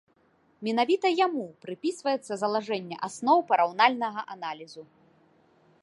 Менавіта 0.67 1.07
яму 1.25 1.43
прыпісваецца 1.65 2.33
залажэнне 2.45 2.97
асноў 3.09 3.37
параўнальнага 3.53 4.21
аналізу. 4.39 4.83